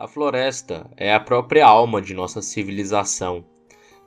[0.00, 3.44] A floresta é a própria alma de nossa civilização.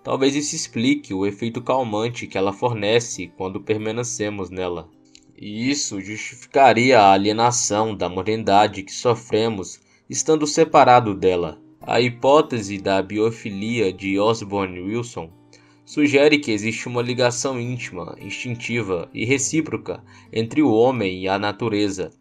[0.02, 4.90] Talvez isso explique o efeito calmante que ela fornece quando permanecemos nela.
[5.38, 11.62] E isso justificaria a alienação da modernidade que sofremos estando separado dela.
[11.82, 15.30] A hipótese da biofilia de Osborne Wilson
[15.84, 20.02] sugere que existe uma ligação íntima, instintiva e recíproca
[20.32, 22.14] entre o homem e a natureza,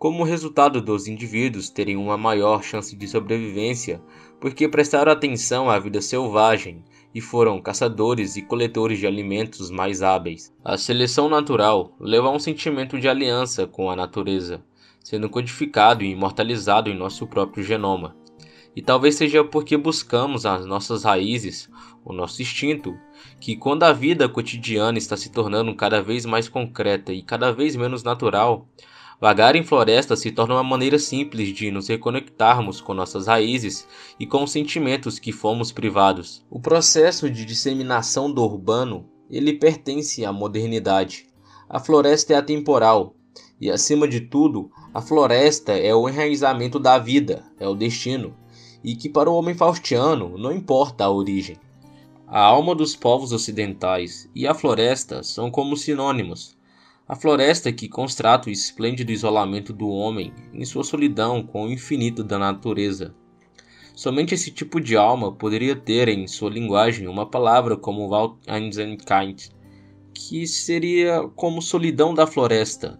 [0.00, 4.00] como resultado dos indivíduos terem uma maior chance de sobrevivência
[4.40, 6.82] porque prestaram atenção à vida selvagem
[7.14, 10.54] e foram caçadores e coletores de alimentos mais hábeis.
[10.64, 14.64] A seleção natural leva a um sentimento de aliança com a natureza,
[15.04, 18.16] sendo codificado e imortalizado em nosso próprio genoma.
[18.74, 21.68] E talvez seja porque buscamos as nossas raízes,
[22.02, 22.96] o nosso instinto,
[23.38, 27.76] que quando a vida cotidiana está se tornando cada vez mais concreta e cada vez
[27.76, 28.66] menos natural,
[29.20, 33.86] Vagar em floresta se torna uma maneira simples de nos reconectarmos com nossas raízes
[34.18, 36.42] e com os sentimentos que fomos privados.
[36.48, 41.26] O processo de disseminação do urbano, ele pertence à modernidade.
[41.68, 43.14] A floresta é atemporal
[43.60, 48.34] e, acima de tudo, a floresta é o enraizamento da vida, é o destino,
[48.82, 51.58] e que para o homem faustiano não importa a origem.
[52.26, 56.58] A alma dos povos ocidentais e a floresta são como sinônimos
[57.10, 62.22] a floresta que constrata o esplêndido isolamento do homem em sua solidão com o infinito
[62.22, 63.12] da natureza.
[63.96, 69.50] Somente esse tipo de alma poderia ter em sua linguagem uma palavra como Waldeinsamkeit,
[70.14, 72.96] que seria como solidão da floresta,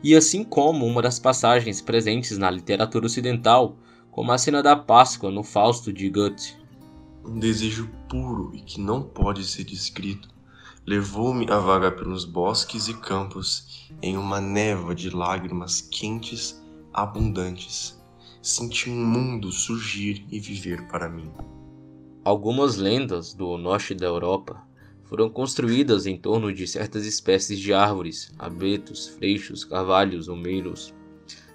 [0.00, 3.76] e assim como uma das passagens presentes na literatura ocidental,
[4.12, 6.56] como a cena da Páscoa no Fausto de Goethe.
[7.26, 10.28] Um desejo puro e que não pode ser descrito
[10.90, 16.60] levou-me a vagar pelos bosques e campos em uma névoa de lágrimas quentes,
[16.92, 17.96] abundantes.
[18.42, 21.30] Senti um mundo surgir e viver para mim.
[22.24, 24.66] Algumas lendas do norte da Europa
[25.04, 30.92] foram construídas em torno de certas espécies de árvores, abetos, freixos, carvalhos, umeiros,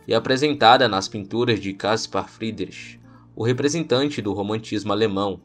[0.07, 3.01] e apresentada nas pinturas de Caspar Friedrich,
[3.35, 5.41] o representante do romantismo alemão,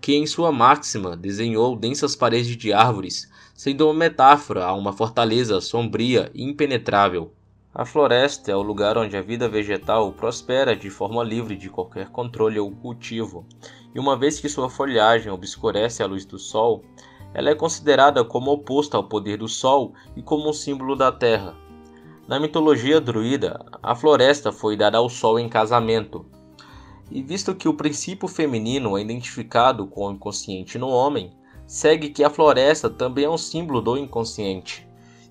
[0.00, 5.60] que em sua máxima desenhou densas paredes de árvores, sendo uma metáfora a uma fortaleza
[5.60, 7.32] sombria e impenetrável.
[7.74, 12.08] A floresta é o lugar onde a vida vegetal prospera de forma livre de qualquer
[12.08, 13.44] controle ou cultivo,
[13.94, 16.84] e uma vez que sua folhagem obscurece a luz do sol,
[17.34, 21.54] ela é considerada como oposta ao poder do sol e como um símbolo da terra.
[22.26, 26.24] Na mitologia druida, a floresta foi dada ao sol em casamento,
[27.10, 31.32] e visto que o princípio feminino é identificado com o inconsciente no homem,
[31.66, 34.86] segue que a floresta também é um símbolo do inconsciente.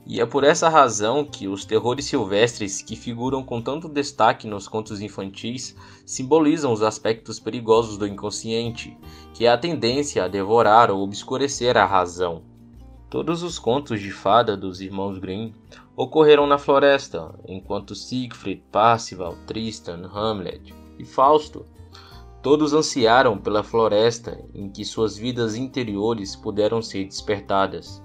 [0.07, 4.67] E é por essa razão que os terrores silvestres que figuram com tanto destaque nos
[4.67, 5.75] contos infantis
[6.05, 8.95] simbolizam os aspectos perigosos do inconsciente,
[9.33, 12.43] que é a tendência a devorar ou obscurecer a razão.
[13.09, 15.53] Todos os contos de fada dos irmãos Grimm
[15.95, 21.65] ocorreram na floresta, enquanto Siegfried, Parzival, Tristan, Hamlet e Fausto.
[22.45, 28.03] Todos ansiaram pela floresta em que suas vidas interiores puderam ser despertadas.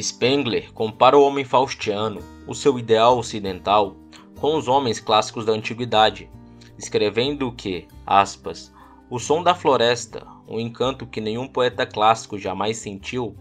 [0.00, 3.96] Spengler compara o homem faustiano, o seu ideal ocidental,
[4.38, 6.30] com os homens clássicos da antiguidade,
[6.78, 8.72] escrevendo que, aspas,
[9.10, 13.34] o som da floresta, um encanto que nenhum poeta clássico jamais sentiu,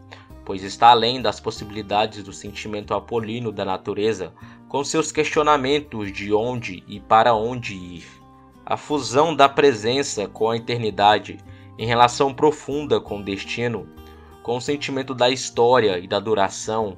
[0.43, 4.33] pois está além das possibilidades do sentimento apolíneo da natureza,
[4.67, 8.18] com seus questionamentos de onde e para onde ir
[8.69, 11.39] a fusão da presença com a eternidade
[11.75, 13.89] em relação profunda com o destino,
[14.43, 16.95] com o sentimento da história e da duração,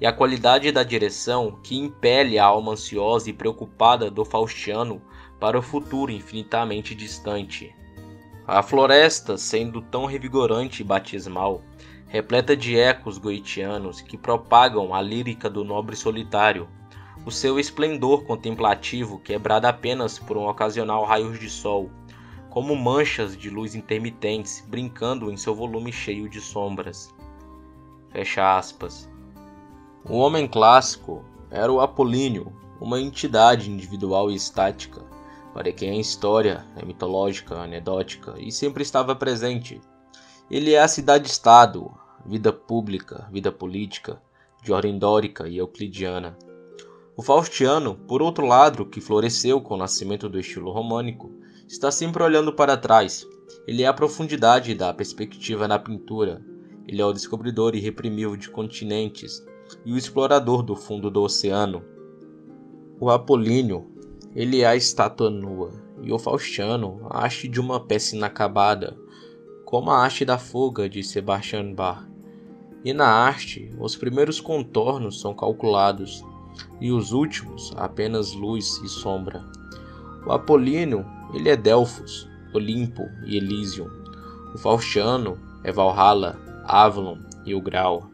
[0.00, 5.00] e a qualidade da direção que impele a alma ansiosa e preocupada do Faustiano
[5.38, 7.72] para o futuro infinitamente distante.
[8.44, 11.62] A floresta, sendo tão revigorante e batismal,
[12.08, 16.68] repleta de ecos goitianos que propagam a lírica do nobre solitário,
[17.24, 21.90] o seu esplendor contemplativo quebrado apenas por um ocasional raios de sol,
[22.50, 27.14] como manchas de luz intermitentes brincando em seu volume cheio de sombras.
[28.10, 29.08] Fecha aspas.
[30.04, 35.00] O homem clássico era o Apolíneo, uma entidade individual e estática,
[35.54, 39.80] para quem a história é mitológica, anedótica e sempre estava presente.
[40.50, 41.90] Ele é a cidade-estado,
[42.26, 44.20] vida pública, vida política,
[44.62, 46.36] de ordem dórica e euclidiana.
[47.14, 51.30] O Faustiano, por outro lado, que floresceu com o nascimento do estilo românico,
[51.68, 53.26] está sempre olhando para trás.
[53.66, 56.42] Ele é a profundidade da perspectiva na pintura.
[56.88, 59.44] Ele é o descobridor irreprimível de continentes
[59.84, 61.84] e o explorador do fundo do oceano.
[62.98, 63.90] O Apolíneo,
[64.34, 65.70] ele é a estátua nua
[66.02, 68.96] e o Faustiano a haste de uma peça inacabada,
[69.66, 72.06] como a haste da fuga de Sebastian Bach.
[72.82, 76.24] E na haste, os primeiros contornos são calculados,
[76.80, 79.44] e os últimos apenas luz e sombra.
[80.26, 81.04] O Apolíneo,
[81.34, 83.88] ele é Delfos, Olimpo e Elysium.
[84.54, 88.10] O Faustiano é Valhalla, Avalon e o Grau.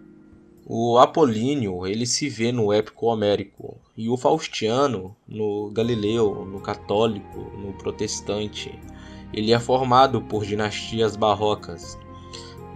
[0.66, 7.40] O Apolíneo ele se vê no épico homérico e o Faustiano no Galileu, no católico,
[7.58, 8.78] no protestante.
[9.32, 11.98] Ele é formado por dinastias barrocas,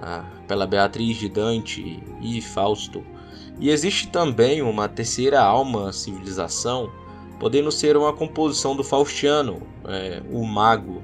[0.00, 3.04] ah, pela Beatriz de Dante e Fausto.
[3.60, 6.90] E existe também uma terceira alma civilização,
[7.38, 11.02] podendo ser uma composição do Faustiano, é, o mago.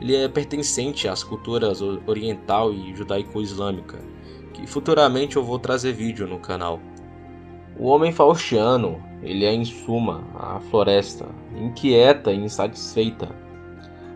[0.00, 3.98] Ele é pertencente às culturas oriental e judaico-islâmica
[4.56, 6.80] que futuramente eu vou trazer vídeo no canal.
[7.78, 13.28] O homem faustiano, ele é em suma a floresta, inquieta e insatisfeita,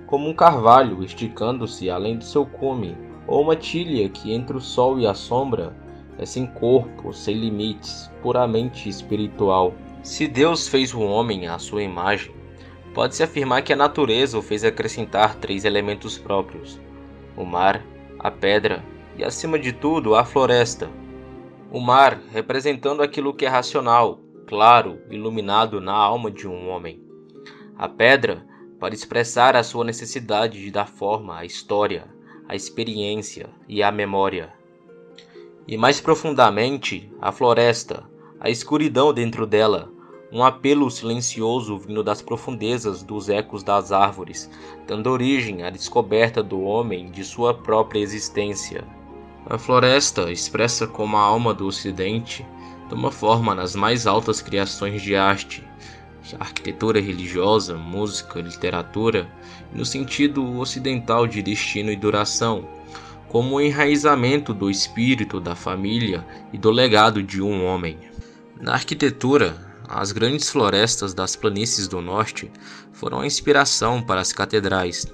[0.06, 2.96] como um carvalho esticando-se além do seu cume,
[3.26, 5.76] ou uma tilha que entre o sol e a sombra
[6.20, 9.74] é sem corpo, sem limites, puramente espiritual.
[10.02, 12.34] Se Deus fez o homem à sua imagem,
[12.92, 16.78] pode-se afirmar que a natureza o fez acrescentar três elementos próprios:
[17.38, 17.82] o mar,
[18.18, 18.84] a pedra
[19.16, 20.90] e, acima de tudo, a floresta.
[21.72, 27.02] O mar representando aquilo que é racional, claro, iluminado na alma de um homem.
[27.78, 28.44] A pedra
[28.78, 32.04] para expressar a sua necessidade de dar forma à história,
[32.46, 34.59] à experiência e à memória.
[35.70, 38.02] E mais profundamente, a floresta,
[38.40, 39.88] a escuridão dentro dela,
[40.32, 44.50] um apelo silencioso vindo das profundezas dos ecos das árvores,
[44.84, 48.82] dando origem à descoberta do homem de sua própria existência.
[49.46, 52.44] A floresta, expressa como a alma do Ocidente,
[52.88, 55.62] toma forma nas mais altas criações de arte,
[56.40, 59.30] arquitetura religiosa, música, literatura,
[59.72, 62.79] no sentido ocidental de destino e duração,
[63.30, 67.96] como o enraizamento do espírito da família e do legado de um homem.
[68.60, 69.56] Na arquitetura,
[69.88, 72.50] as grandes florestas das planícies do norte
[72.92, 75.06] foram a inspiração para as catedrais.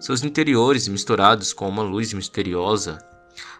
[0.00, 2.98] Seus interiores misturados com uma luz misteriosa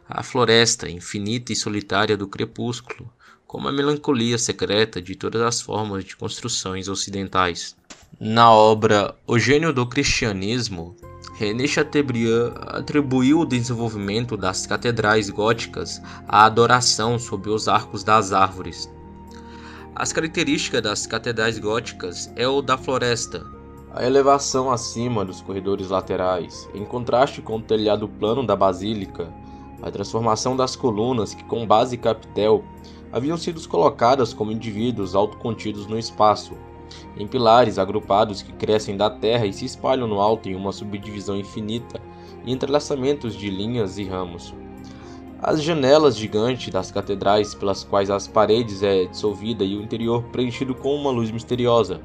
[0.08, 3.12] a floresta infinita e solitária do crepúsculo,
[3.46, 7.76] como a melancolia secreta de todas as formas de construções ocidentais.
[8.18, 10.96] Na obra O Gênio do Cristianismo,
[11.38, 18.92] René Chateaubriand atribuiu o desenvolvimento das catedrais góticas à adoração sob os arcos das árvores.
[19.94, 23.46] As características das catedrais góticas é o da floresta,
[23.94, 29.32] a elevação acima dos corredores laterais, em contraste com o telhado plano da basílica,
[29.80, 32.64] a transformação das colunas que, com base e capitel,
[33.12, 36.54] haviam sido colocadas como indivíduos autocontidos no espaço,
[37.16, 41.36] em pilares agrupados que crescem da terra e se espalham no alto em uma subdivisão
[41.36, 42.00] infinita
[42.44, 44.54] e entrelaçamentos de linhas e ramos.
[45.40, 50.74] As janelas gigantes das catedrais pelas quais as paredes é dissolvida e o interior preenchido
[50.74, 52.00] com uma luz misteriosa,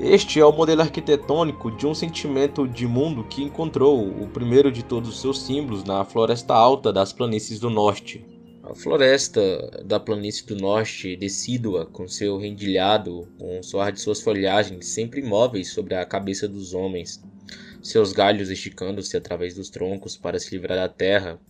[0.00, 4.84] este é o modelo arquitetônico de um sentimento de mundo que encontrou o primeiro de
[4.84, 8.24] todos os seus símbolos na floresta alta das planícies do norte.
[8.68, 14.20] A floresta da planície do norte, decídua, com seu rendilhado, com o soar de suas
[14.20, 17.22] folhagens sempre imóveis sobre a cabeça dos homens,
[17.82, 21.40] seus galhos esticando-se através dos troncos para se livrar da terra.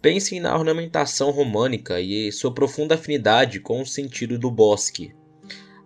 [0.00, 5.14] Pensem na ornamentação românica e sua profunda afinidade com o sentido do bosque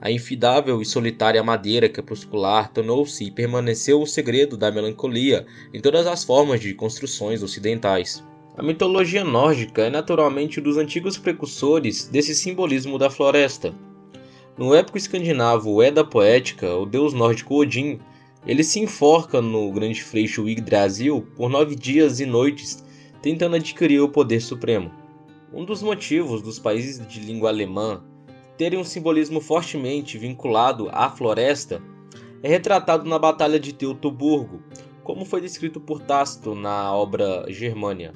[0.00, 6.06] a infidável e solitária madeira crepuscular tornou-se e permaneceu o segredo da melancolia em todas
[6.06, 8.22] as formas de construções ocidentais.
[8.58, 13.74] A mitologia nórdica é naturalmente um dos antigos precursores desse simbolismo da floresta.
[14.56, 17.98] No épico escandinavo Edda Poética, o deus nórdico Odin,
[18.46, 22.82] ele se enforca no grande freixo Yggdrasil por nove dias e noites,
[23.20, 24.90] tentando adquirir o poder supremo.
[25.52, 28.02] Um dos motivos dos países de língua alemã
[28.56, 31.82] terem um simbolismo fortemente vinculado à floresta
[32.42, 34.62] é retratado na Batalha de Teutoburgo,
[35.04, 38.14] como foi descrito por Tácito na obra Germânia.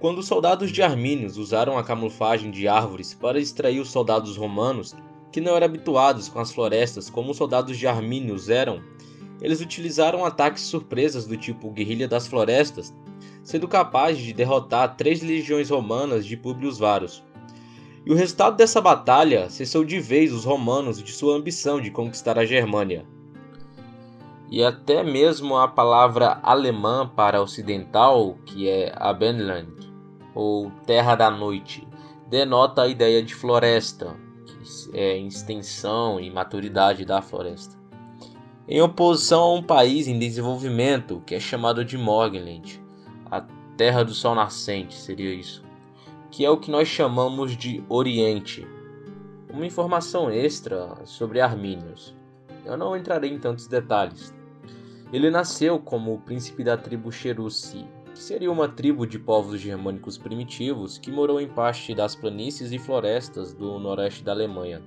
[0.00, 4.94] Quando os soldados de Armínios usaram a camuflagem de árvores para distrair os soldados romanos,
[5.32, 8.82] que não eram habituados com as florestas como os soldados de Armínios eram,
[9.40, 12.94] eles utilizaram ataques surpresas do tipo Guerrilha das Florestas,
[13.42, 17.22] sendo capazes de derrotar três legiões romanas de Publius Varus.
[18.06, 22.38] E o resultado dessa batalha cessou de vez os romanos de sua ambição de conquistar
[22.38, 23.06] a Germânia.
[24.50, 29.83] E até mesmo a palavra alemã para ocidental, que é Abendland,
[30.34, 31.86] ou Terra da Noite,
[32.28, 37.76] denota a ideia de floresta, que é extensão e maturidade da floresta.
[38.66, 42.82] em oposição a um país em desenvolvimento que é chamado de Morgenland,
[43.30, 43.44] a
[43.76, 45.62] Terra do Sol Nascente, seria isso,
[46.30, 48.66] que é o que nós chamamos de Oriente.
[49.52, 52.16] Uma informação extra sobre Armínios.
[52.64, 54.34] Eu não entrarei em tantos detalhes.
[55.12, 60.96] Ele nasceu como príncipe da tribo Cherussi, que seria uma tribo de povos germânicos primitivos
[60.96, 64.80] que morou em parte das planícies e florestas do noroeste da Alemanha.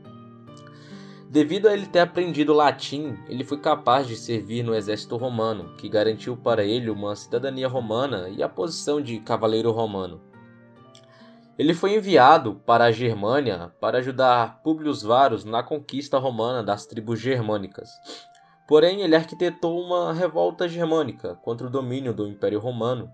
[1.30, 5.90] Devido a ele ter aprendido latim, ele foi capaz de servir no exército romano, que
[5.90, 10.22] garantiu para ele uma cidadania romana e a posição de cavaleiro romano.
[11.60, 17.20] Ele foi enviado para a Germânia para ajudar Publio Varus na conquista romana das tribos
[17.20, 17.90] germânicas.
[18.68, 23.10] Porém, ele arquitetou uma revolta germânica contra o domínio do Império Romano.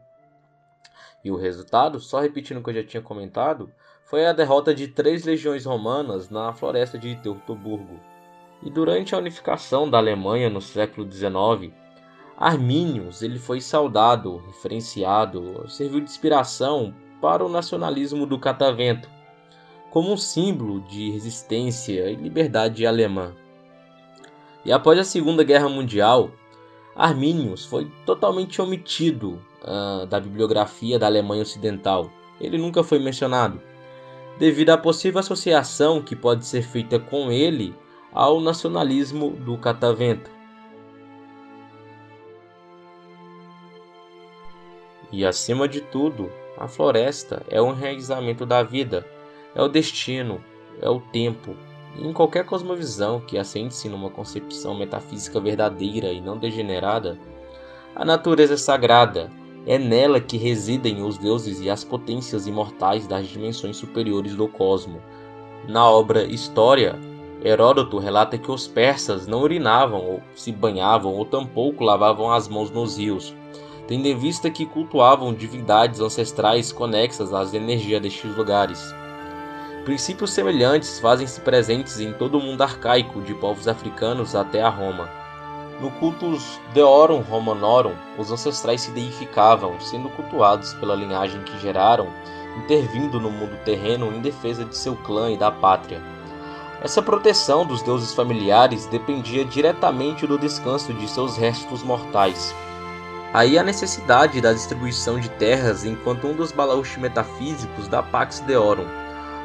[1.23, 3.71] E o resultado, só repetindo o que eu já tinha comentado,
[4.03, 7.99] foi a derrota de três legiões romanas na floresta de Teutoburgo.
[8.63, 11.71] E durante a unificação da Alemanha no século XIX,
[12.37, 19.09] Arminius ele foi saudado, referenciado, serviu de inspiração para o nacionalismo do catavento,
[19.91, 23.33] como um símbolo de resistência e liberdade alemã.
[24.65, 26.31] E após a Segunda Guerra Mundial,
[26.95, 32.09] Arminius foi totalmente omitido uh, da bibliografia da Alemanha Ocidental.
[32.39, 33.61] Ele nunca foi mencionado
[34.37, 37.75] devido à possível associação que pode ser feita com ele
[38.11, 40.29] ao nacionalismo do catavento.
[45.11, 49.05] E acima de tudo, a floresta é o enraizamento da vida,
[49.53, 50.43] é o destino,
[50.81, 51.55] é o tempo.
[51.99, 57.19] Em qualquer cosmovisão que assente-se numa concepção metafísica verdadeira e não degenerada,
[57.95, 59.29] a natureza é sagrada,
[59.65, 64.99] é nela que residem os deuses e as potências imortais das dimensões superiores do cosmo.
[65.67, 66.99] Na obra História,
[67.43, 72.71] Heródoto relata que os persas não urinavam ou se banhavam ou tampouco lavavam as mãos
[72.71, 73.35] nos rios,
[73.87, 78.93] tendo em vista que cultuavam divindades ancestrais conexas às energias destes lugares.
[79.85, 85.09] Princípios semelhantes fazem-se presentes em todo o mundo arcaico, de povos africanos até a Roma.
[85.81, 92.07] No cultus Deorum Romanorum, os ancestrais se deificavam, sendo cultuados pela linhagem que geraram,
[92.63, 96.01] intervindo no mundo terreno em defesa de seu clã e da pátria.
[96.81, 102.55] Essa proteção dos deuses familiares dependia diretamente do descanso de seus restos mortais.
[103.33, 109.02] Aí a necessidade da distribuição de terras enquanto um dos balaústes metafísicos da Pax Deorum.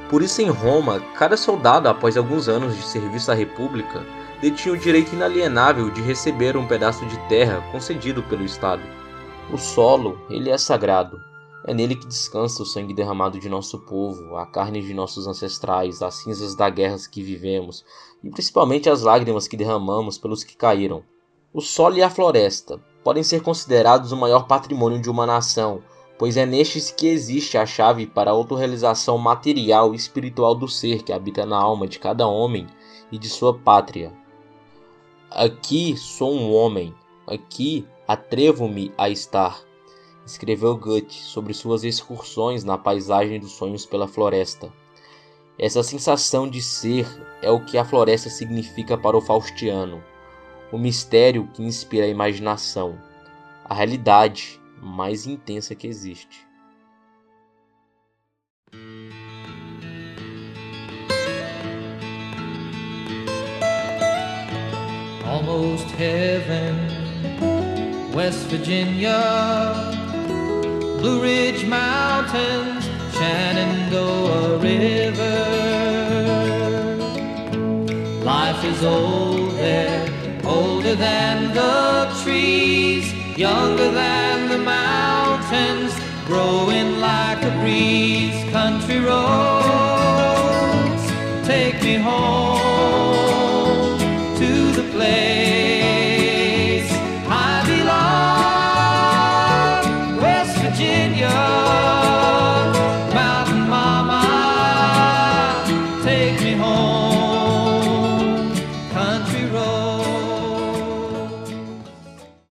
[0.09, 4.07] Por isso, em Roma, cada soldado, após alguns anos de serviço à República,
[4.41, 8.83] detinha o direito inalienável de receber um pedaço de terra concedido pelo Estado.
[9.53, 11.21] O solo, ele é sagrado.
[11.67, 16.01] É nele que descansa o sangue derramado de nosso povo, a carne de nossos ancestrais,
[16.01, 17.85] as cinzas das guerras que vivemos
[18.25, 21.03] e principalmente as lágrimas que derramamos pelos que caíram.
[21.53, 25.83] O solo e a floresta podem ser considerados o maior patrimônio de uma nação,
[26.19, 31.05] pois é nestes que existe a chave para a autorrealização material e espiritual do ser
[31.05, 32.67] que habita na alma de cada homem
[33.13, 34.13] e de sua pátria.
[35.31, 36.93] Aqui sou um homem,
[37.27, 39.63] aqui atrevo-me a estar,
[40.27, 44.73] escreveu Goethe sobre suas excursões na paisagem dos sonhos pela floresta.
[45.57, 47.07] Essa sensação de ser
[47.43, 50.03] é o que a floresta significa para o Faustiano,
[50.73, 52.99] o mistério que inspira a imaginação,
[53.65, 56.49] a realidade mais intensa que existe.
[65.49, 66.75] almost heaven.
[68.13, 69.21] West Virginia,
[70.99, 72.85] Blue Ridge Mountains,
[73.17, 75.41] Shenandoah River.
[78.25, 80.05] Life is old there,
[80.45, 84.38] older than the trees, younger than
[86.29, 88.45] growing like a breeze.
[88.53, 89.25] Country roads,
[91.47, 92.48] take me home